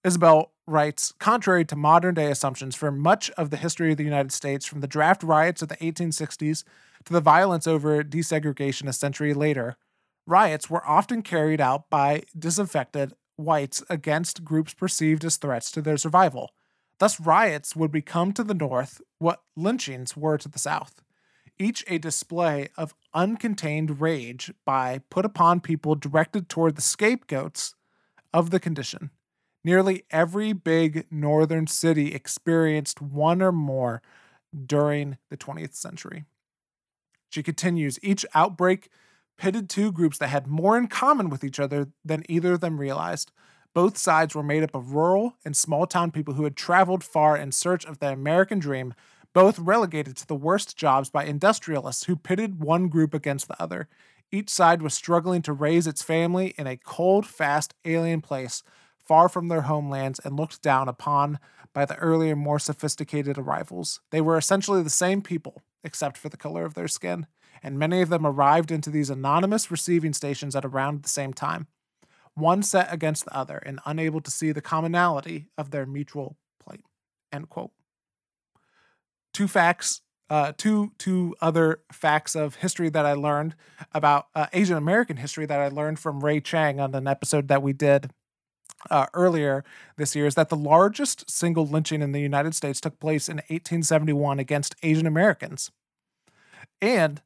Isabel 0.04 0.52
writes, 0.66 1.14
contrary 1.20 1.66
to 1.66 1.76
modern 1.76 2.16
day 2.16 2.32
assumptions, 2.32 2.76
for 2.76 2.92
much 2.92 3.30
of 3.32 3.50
the 3.50 3.58
history 3.58 3.92
of 3.92 3.98
the 3.98 4.04
United 4.04 4.32
States, 4.32 4.66
from 4.66 4.82
the 4.82 4.88
draft 4.88 5.24
riots 5.24 5.62
of 5.62 5.70
the 5.70 5.76
1860s 5.78 6.64
to 7.06 7.14
the 7.14 7.22
violence 7.22 7.68
over 7.68 8.04
desegregation 8.04 8.88
a 8.88 8.94
century 8.94 9.34
later, 9.34 9.76
riots 10.26 10.70
were 10.70 10.86
often 10.88 11.22
carried 11.22 11.60
out 11.60 11.90
by 11.90 12.24
disaffected 12.38 13.14
whites 13.38 13.84
against 13.90 14.44
groups 14.44 14.74
perceived 14.74 15.24
as 15.26 15.38
threats 15.38 15.72
to 15.72 15.82
their 15.82 15.98
survival. 15.98 16.52
Thus, 17.00 17.20
riots 17.20 17.76
would 17.76 17.92
become 17.92 18.34
to 18.34 18.44
the 18.44 18.54
North 18.54 19.02
what 19.20 19.42
lynchings 19.56 20.18
were 20.18 20.38
to 20.38 20.50
the 20.50 20.60
South 20.60 21.02
each 21.60 21.84
a 21.88 21.98
display 21.98 22.70
of 22.78 22.94
uncontained 23.14 24.00
rage 24.00 24.54
by 24.66 25.02
put 25.10 25.26
upon 25.26 25.60
people 25.60 25.96
directed 25.96 26.50
toward 26.50 26.76
the 26.76 26.82
scapegoats 26.82 27.74
of 28.34 28.50
the 28.50 28.60
condition. 28.60 29.10
Nearly 29.64 30.04
every 30.12 30.54
big 30.54 31.08
northern 31.12 31.68
city 31.68 32.14
experienced 32.14 33.02
one 33.02 33.42
or 33.42 33.52
more 33.52 34.02
during 34.66 35.18
the 35.30 35.38
20th 35.38 35.74
century. 35.74 36.26
She 37.30 37.44
continues 37.44 38.00
each 38.02 38.26
outbreak 38.34 38.90
pitted 39.38 39.70
two 39.70 39.92
groups 39.92 40.18
that 40.18 40.30
had 40.30 40.48
more 40.48 40.78
in 40.78 40.88
common 40.88 41.30
with 41.30 41.44
each 41.44 41.60
other 41.60 41.88
than 42.04 42.24
either 42.30 42.54
of 42.54 42.62
them 42.62 42.80
realized. 42.80 43.32
Both 43.74 43.98
sides 43.98 44.34
were 44.34 44.44
made 44.44 44.64
up 44.64 44.74
of 44.74 44.94
rural 44.94 45.36
and 45.46 45.56
small 45.56 45.86
town 45.86 46.12
people 46.12 46.34
who 46.34 46.46
had 46.46 46.56
traveled 46.56 47.04
far 47.04 47.38
in 47.38 47.52
search 47.52 47.86
of 47.86 48.00
the 48.00 48.12
American 48.12 48.60
dream 48.60 48.94
both 49.38 49.60
relegated 49.60 50.18
to 50.18 50.26
the 50.26 50.34
worst 50.34 50.76
jobs 50.76 51.12
by 51.12 51.24
industrialists 51.24 52.06
who 52.06 52.16
pitted 52.16 52.60
one 52.60 52.88
group 52.88 53.14
against 53.14 53.48
the 53.48 53.62
other. 53.62 53.88
Each 54.32 54.50
side 54.50 54.82
was 54.82 54.96
struggling 54.96 55.44
to 55.44 55.54
raise 55.54 55.86
its 55.86 56.02
family 56.02 56.56
in 56.58 56.66
a 56.66 56.76
cold, 56.76 57.28
fast, 57.28 57.76
alien 57.86 58.22
place 58.22 58.64
far 58.98 59.30
from 59.30 59.48
their 59.48 59.62
homelands 59.62 60.20
and 60.24 60.36
looked 60.36 60.64
down 60.64 60.90
upon 60.90 61.38
by 61.72 61.86
the 61.86 61.98
earlier, 61.98 62.36
more 62.36 62.58
sophisticated 62.58 63.38
arrivals. 63.38 64.00
They 64.10 64.22
were 64.22 64.40
essentially 64.40 64.82
the 64.82 64.90
same 64.90 65.22
people, 65.22 65.62
except 65.84 66.18
for 66.18 66.30
the 66.30 66.36
color 66.36 66.66
of 66.66 66.74
their 66.74 66.88
skin, 66.88 67.28
and 67.62 67.78
many 67.78 68.02
of 68.02 68.10
them 68.10 68.26
arrived 68.26 68.72
into 68.72 68.90
these 68.90 69.12
anonymous 69.12 69.70
receiving 69.70 70.14
stations 70.14 70.56
at 70.56 70.66
around 70.66 71.04
the 71.04 71.10
same 71.10 71.32
time, 71.32 71.68
one 72.34 72.64
set 72.64 72.92
against 72.92 73.26
the 73.26 73.38
other 73.38 73.58
and 73.58 73.82
unable 73.86 74.20
to 74.20 74.32
see 74.32 74.52
the 74.52 74.62
commonality 74.62 75.46
of 75.60 75.70
their 75.70 75.86
mutual 75.86 76.38
plight. 76.60 76.82
End 77.32 77.50
quote 77.50 77.70
two 79.38 79.48
facts, 79.48 80.02
uh, 80.32 80.52
two 80.58 80.94
two 80.98 81.36
other 81.40 81.82
facts 81.92 82.36
of 82.36 82.56
history 82.56 82.90
that 82.90 83.06
I 83.06 83.14
learned 83.14 83.54
about 83.94 84.30
uh, 84.34 84.48
Asian 84.52 84.76
American 84.76 85.18
history 85.18 85.46
that 85.46 85.60
I 85.60 85.68
learned 85.68 86.00
from 86.00 86.26
Ray 86.26 86.42
Chang 86.42 86.80
on 86.80 86.96
an 86.96 87.08
episode 87.08 87.48
that 87.48 87.62
we 87.62 87.72
did 87.72 88.10
uh, 88.90 89.06
earlier 89.14 89.64
this 89.96 90.16
year 90.16 90.26
is 90.26 90.34
that 90.34 90.50
the 90.50 90.56
largest 90.56 91.30
single 91.30 91.68
lynching 91.68 92.02
in 92.02 92.14
the 92.14 92.20
United 92.20 92.56
States 92.56 92.82
took 92.82 93.00
place 93.00 93.30
in 93.30 93.36
1871 93.36 94.40
against 94.40 94.74
Asian 94.82 95.06
Americans. 95.06 95.70
And 96.82 97.22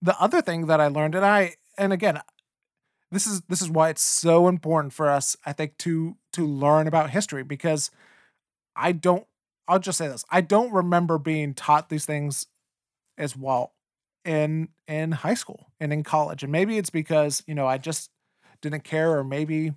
the 0.00 0.16
other 0.20 0.40
thing 0.40 0.66
that 0.66 0.80
I 0.80 0.86
learned, 0.86 1.16
and 1.16 1.26
I, 1.26 1.56
and 1.76 1.92
again, 1.92 2.20
this 3.10 3.26
is 3.26 3.40
this 3.48 3.60
is 3.60 3.68
why 3.68 3.88
it's 3.88 4.02
so 4.02 4.46
important 4.46 4.92
for 4.92 5.10
us, 5.10 5.36
I 5.44 5.52
think, 5.52 5.78
to 5.78 6.16
to 6.34 6.46
learn 6.46 6.86
about 6.86 7.10
history 7.10 7.42
because 7.42 7.90
I 8.76 8.92
don't 8.92 9.26
I'll 9.68 9.78
just 9.78 9.98
say 9.98 10.08
this. 10.08 10.24
I 10.30 10.40
don't 10.40 10.72
remember 10.72 11.18
being 11.18 11.54
taught 11.54 11.88
these 11.88 12.06
things 12.06 12.46
as 13.18 13.36
well 13.36 13.72
in 14.24 14.68
in 14.88 15.12
high 15.12 15.34
school 15.34 15.72
and 15.78 15.92
in 15.92 16.02
college. 16.02 16.42
And 16.42 16.52
maybe 16.52 16.78
it's 16.78 16.90
because, 16.90 17.42
you 17.46 17.54
know, 17.54 17.66
I 17.66 17.78
just 17.78 18.10
didn't 18.60 18.84
care 18.84 19.18
or 19.18 19.24
maybe 19.24 19.72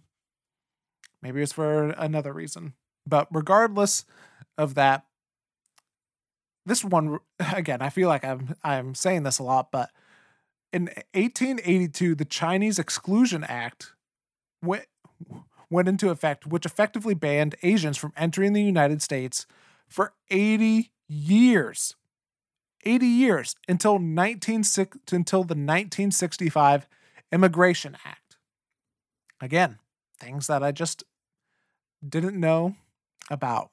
maybe 1.22 1.42
it's 1.42 1.54
for 1.54 1.90
another 1.92 2.34
reason. 2.34 2.74
But 3.08 3.28
regardless 3.32 4.06
of 4.58 4.76
that, 4.76 5.06
this 6.66 6.84
one 6.84 7.20
again, 7.56 7.82
I 7.82 7.90
feel 7.90 8.08
like 8.08 8.24
I'm 8.24 8.56
I'm 8.64 8.96
saying 8.96 9.24
this 9.24 9.40
a 9.40 9.44
lot, 9.44 9.72
but 9.72 9.92
in 10.72 10.86
1882, 11.14 12.16
the 12.16 12.26
Chinese 12.26 12.80
Exclusion 12.80 13.44
Act 13.44 13.94
went 14.64 14.86
went 15.70 15.88
into 15.88 16.10
effect, 16.10 16.46
which 16.48 16.66
effectively 16.66 17.14
banned 17.14 17.56
Asians 17.64 17.98
from 17.98 18.14
entering 18.18 18.54
the 18.54 18.64
United 18.64 19.02
States 19.02 19.46
for 19.94 20.14
80 20.32 20.92
years. 21.08 21.96
80 22.84 23.06
years 23.06 23.56
until 23.68 24.00
19 24.00 24.64
until 25.12 25.44
the 25.44 25.54
1965 25.54 26.88
Immigration 27.32 27.96
Act. 28.04 28.38
Again, 29.40 29.78
things 30.20 30.48
that 30.48 30.64
I 30.64 30.72
just 30.72 31.04
didn't 32.08 32.40
know 32.40 32.76
about. 33.30 33.70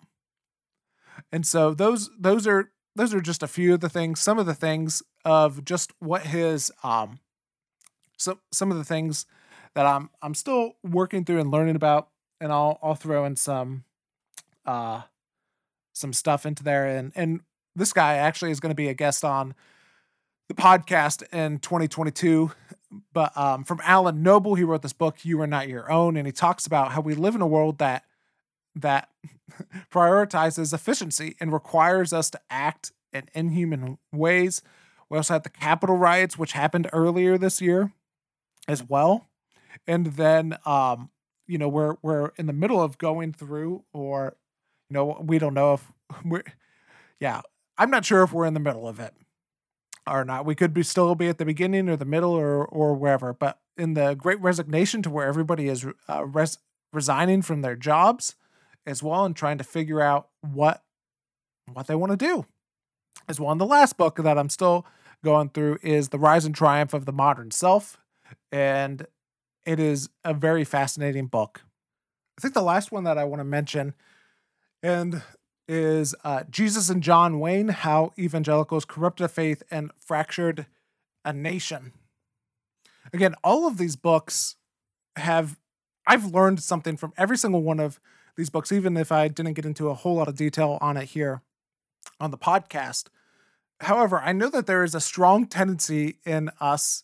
And 1.33 1.47
so 1.47 1.73
those 1.73 2.11
those 2.19 2.47
are 2.47 2.71
those 2.95 3.15
are 3.15 3.23
just 3.23 3.43
a 3.43 3.49
few 3.49 3.73
of 3.73 3.81
the 3.81 3.89
things, 3.89 4.21
some 4.21 4.39
of 4.39 4.45
the 4.45 4.55
things 4.55 5.03
of 5.25 5.65
just 5.65 5.91
what 6.01 6.27
his 6.27 6.71
um 6.83 7.21
some 8.19 8.41
some 8.53 8.71
of 8.71 8.77
the 8.77 8.85
things 8.85 9.25
that 9.75 9.87
I'm 9.87 10.11
I'm 10.21 10.35
still 10.35 10.75
working 10.85 11.25
through 11.25 11.41
and 11.41 11.51
learning 11.51 11.77
about 11.77 12.09
and 12.43 12.53
I'll 12.53 12.79
I'll 12.83 12.95
throw 12.95 13.25
in 13.25 13.37
some 13.37 13.85
uh 14.67 15.03
some 16.01 16.13
stuff 16.13 16.47
into 16.47 16.63
there. 16.63 16.87
And 16.87 17.13
and 17.15 17.41
this 17.77 17.93
guy 17.93 18.15
actually 18.15 18.51
is 18.51 18.61
going 18.61 18.71
to 18.71 18.77
be 18.77 18.89
a 18.89 18.95
guest 18.95 19.25
on 19.25 19.55
the 20.49 20.55
podcast 20.55 21.23
in 21.33 21.59
2022. 21.59 22.51
But 23.13 23.37
um, 23.37 23.63
from 23.63 23.81
Alan 23.85 24.23
Noble, 24.23 24.57
he 24.57 24.65
wrote 24.65 24.83
this 24.83 24.93
book, 24.93 25.25
"You 25.25 25.41
Are 25.41 25.47
Not 25.47 25.69
Your 25.69 25.91
Own," 25.91 26.17
and 26.17 26.27
he 26.27 26.33
talks 26.33 26.67
about 26.67 26.93
how 26.93 27.01
we 27.01 27.15
live 27.15 27.35
in 27.37 27.41
a 27.41 27.47
world 27.47 27.79
that 27.79 28.05
that 28.75 29.09
prioritizes 29.93 30.75
efficiency 30.75 31.37
and 31.41 31.53
requires 31.53 32.13
us 32.13 32.31
to 32.31 32.41
act 32.51 32.93
in 33.13 33.29
inhuman 33.35 33.99
ways. 34.13 34.63
We 35.09 35.17
also 35.17 35.35
had 35.35 35.43
the 35.43 35.51
Capitol 35.51 35.97
riots, 35.97 36.39
which 36.39 36.53
happened 36.53 36.89
earlier 36.93 37.37
this 37.37 37.61
year, 37.61 37.93
as 38.69 38.83
well. 38.83 39.29
And 39.87 40.07
then, 40.07 40.57
um, 40.65 41.11
you 41.47 41.59
know, 41.59 41.69
we're 41.69 41.97
we're 42.03 42.31
in 42.37 42.47
the 42.47 42.53
middle 42.53 42.81
of 42.81 42.99
going 42.99 43.33
through, 43.33 43.85
or 43.93 44.37
know, 44.91 45.23
we 45.25 45.39
don't 45.39 45.55
know 45.55 45.75
if 45.75 45.93
we're, 46.25 46.45
yeah, 47.19 47.43
I'm 47.79 47.91
not 47.91 48.05
sure 48.05 48.23
if 48.23 48.33
we're 48.33 48.47
in 48.47 48.55
the 48.55 48.61
middle 48.61 48.89
of 48.89 49.01
it 49.01 49.15
or 50.07 50.25
not. 50.25 50.45
We 50.45 50.55
could 50.55 50.75
be 50.75 50.83
still 50.83 51.15
be 51.15 51.29
at 51.29 51.39
the 51.39 51.45
beginning 51.45 51.89
or 51.89 51.97
the 51.97 52.05
middle 52.05 52.33
or 52.33 52.65
or 52.65 52.95
wherever. 52.95 53.33
But 53.33 53.59
in 53.77 53.95
the 53.95 54.15
Great 54.15 54.41
Resignation, 54.41 55.03
to 55.03 55.11
where 55.11 55.27
everybody 55.27 55.69
is 55.69 55.87
uh, 56.09 56.27
res- 56.27 56.59
resigning 56.93 57.43
from 57.43 57.63
their 57.63 57.77
jobs 57.77 58.35
as 58.87 59.03
well 59.03 59.25
and 59.25 59.37
trying 59.37 59.59
to 59.59 59.65
figure 59.65 60.01
out 60.01 60.29
what 60.41 60.83
what 61.73 61.87
they 61.87 61.95
want 61.95 62.11
to 62.11 62.17
do. 62.17 62.47
As 63.29 63.39
well, 63.39 63.53
and 63.53 63.61
the 63.61 63.67
last 63.67 63.97
book 63.97 64.17
that 64.17 64.39
I'm 64.39 64.49
still 64.49 64.87
going 65.25 65.51
through 65.51 65.79
is 65.83 66.09
The 66.09 66.19
Rise 66.19 66.45
and 66.45 66.55
Triumph 66.55 66.95
of 66.95 67.05
the 67.05 67.13
Modern 67.13 67.51
Self. 67.51 67.99
And 68.51 69.07
it 69.67 69.79
is 69.79 70.09
a 70.25 70.35
very 70.35 70.65
fascinating 70.65 71.27
book. 71.27 71.63
I 72.39 72.41
think 72.41 72.55
the 72.55 72.63
last 72.63 72.91
one 72.91 73.05
that 73.05 73.19
I 73.19 73.25
want 73.25 73.41
to 73.41 73.45
mention 73.45 73.95
and 74.83 75.23
is 75.69 76.15
uh, 76.25 76.45
Jesus 76.51 76.91
and 76.91 77.03
John 77.03 77.39
Wayne 77.39 77.69
How 77.69 78.13
Evangelicals 78.19 78.85
Corrupted 78.85 79.27
a 79.27 79.29
Faith 79.29 79.63
and 79.71 79.93
Fractured 79.99 80.67
a 81.25 81.33
Nation. 81.33 81.93
Again, 83.13 83.35
all 83.45 83.67
of 83.67 83.79
these 83.79 83.97
books 83.97 84.57
have, 85.17 85.59
I've 86.07 86.27
learned 86.27 86.63
something 86.63 86.97
from 86.97 87.13
every 87.17 87.37
single 87.37 87.63
one 87.63 87.81
of 87.81 88.01
these 88.37 88.51
books, 88.51 88.73
even 88.73 88.97
if 88.97 89.13
I 89.13 89.29
didn't 89.29 89.55
get 89.55 89.67
into 89.67 89.89
a 89.89 89.95
whole 89.95 90.17
lot 90.17 90.29
of 90.29 90.37
detail 90.37 90.79
on 90.81 90.97
it 90.97 91.11
here 91.11 91.43
on 92.19 92.31
the 92.31 92.39
podcast. 92.39 93.09
However, 93.81 94.19
I 94.19 94.33
know 94.33 94.51
that 94.51 94.67
there 94.67 94.85
is 94.85 94.95
a 94.95 95.01
strong 95.01 95.47
tendency 95.47 96.19
in 96.25 96.51
us 96.61 97.03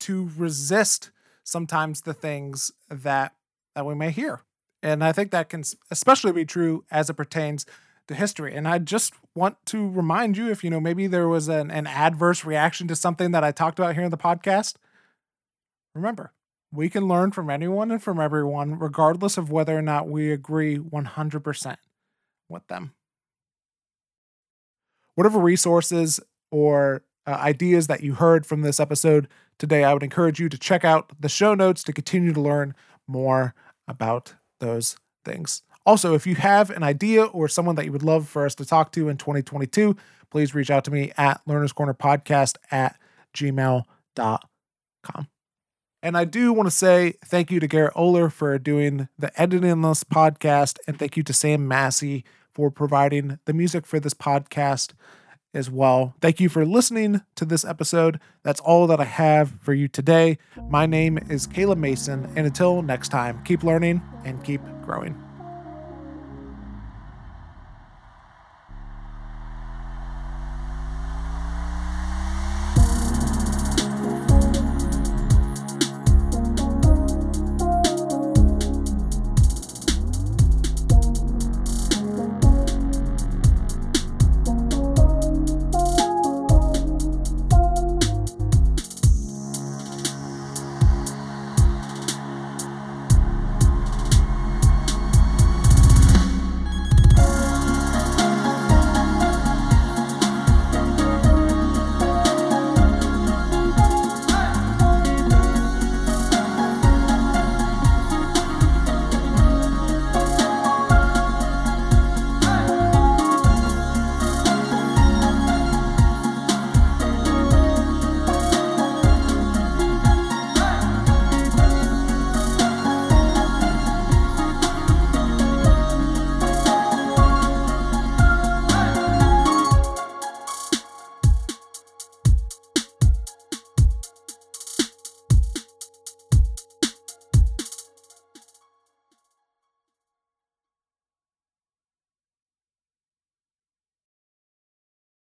to 0.00 0.30
resist 0.36 1.10
sometimes 1.42 2.02
the 2.02 2.14
things 2.14 2.72
that 2.90 3.34
that 3.74 3.86
we 3.86 3.94
may 3.94 4.10
hear. 4.10 4.42
And 4.84 5.02
I 5.02 5.12
think 5.12 5.30
that 5.30 5.48
can 5.48 5.64
especially 5.90 6.32
be 6.32 6.44
true 6.44 6.84
as 6.90 7.08
it 7.08 7.14
pertains 7.14 7.64
to 8.06 8.14
history. 8.14 8.54
And 8.54 8.68
I 8.68 8.78
just 8.78 9.14
want 9.34 9.56
to 9.66 9.88
remind 9.88 10.36
you 10.36 10.50
if 10.50 10.62
you 10.62 10.68
know 10.68 10.78
maybe 10.78 11.06
there 11.06 11.26
was 11.26 11.48
an, 11.48 11.70
an 11.70 11.86
adverse 11.86 12.44
reaction 12.44 12.86
to 12.88 12.94
something 12.94 13.30
that 13.30 13.42
I 13.42 13.50
talked 13.50 13.78
about 13.78 13.94
here 13.94 14.04
in 14.04 14.10
the 14.10 14.18
podcast, 14.18 14.74
remember, 15.94 16.34
we 16.70 16.90
can 16.90 17.08
learn 17.08 17.30
from 17.30 17.48
anyone 17.48 17.90
and 17.90 18.02
from 18.02 18.20
everyone, 18.20 18.78
regardless 18.78 19.38
of 19.38 19.50
whether 19.50 19.76
or 19.76 19.80
not 19.80 20.06
we 20.06 20.30
agree 20.30 20.76
100% 20.78 21.76
with 22.50 22.66
them. 22.66 22.92
Whatever 25.14 25.38
resources 25.38 26.20
or 26.50 27.04
uh, 27.26 27.30
ideas 27.30 27.86
that 27.86 28.02
you 28.02 28.14
heard 28.14 28.44
from 28.44 28.60
this 28.60 28.78
episode 28.78 29.28
today, 29.58 29.82
I 29.82 29.94
would 29.94 30.02
encourage 30.02 30.38
you 30.38 30.50
to 30.50 30.58
check 30.58 30.84
out 30.84 31.10
the 31.18 31.30
show 31.30 31.54
notes 31.54 31.82
to 31.84 31.92
continue 31.94 32.34
to 32.34 32.40
learn 32.40 32.74
more 33.06 33.54
about 33.88 34.34
those 34.60 34.96
things. 35.24 35.62
Also, 35.86 36.14
if 36.14 36.26
you 36.26 36.34
have 36.36 36.70
an 36.70 36.82
idea 36.82 37.24
or 37.24 37.46
someone 37.48 37.74
that 37.76 37.84
you 37.84 37.92
would 37.92 38.02
love 38.02 38.26
for 38.28 38.46
us 38.46 38.54
to 38.54 38.64
talk 38.64 38.90
to 38.92 39.08
in 39.08 39.16
2022, 39.16 39.96
please 40.30 40.54
reach 40.54 40.70
out 40.70 40.84
to 40.84 40.90
me 40.90 41.12
at 41.16 41.40
Learner's 41.46 41.72
Corner 41.72 41.94
Podcast 41.94 42.56
at 42.70 42.98
gmail.com. 43.36 44.38
And 46.02 46.18
I 46.18 46.24
do 46.24 46.52
want 46.52 46.66
to 46.66 46.70
say 46.70 47.14
thank 47.24 47.50
you 47.50 47.60
to 47.60 47.66
Garrett 47.66 47.94
Oler 47.94 48.30
for 48.30 48.58
doing 48.58 49.08
the 49.18 49.40
editing 49.40 49.70
on 49.70 49.82
this 49.82 50.04
podcast, 50.04 50.78
and 50.86 50.98
thank 50.98 51.16
you 51.16 51.22
to 51.22 51.32
Sam 51.32 51.66
Massey 51.66 52.24
for 52.52 52.70
providing 52.70 53.38
the 53.46 53.52
music 53.52 53.86
for 53.86 53.98
this 53.98 54.14
podcast 54.14 54.92
as 55.54 55.70
well. 55.70 56.14
Thank 56.20 56.40
you 56.40 56.48
for 56.48 56.66
listening 56.66 57.22
to 57.36 57.44
this 57.44 57.64
episode. 57.64 58.20
That's 58.42 58.60
all 58.60 58.86
that 58.88 59.00
I 59.00 59.04
have 59.04 59.52
for 59.60 59.72
you 59.72 59.88
today. 59.88 60.38
My 60.68 60.86
name 60.86 61.18
is 61.30 61.46
Caleb 61.46 61.78
Mason, 61.78 62.24
and 62.36 62.46
until 62.46 62.82
next 62.82 63.08
time, 63.08 63.42
keep 63.44 63.62
learning 63.62 64.02
and 64.24 64.42
keep 64.44 64.60
growing. 64.82 65.16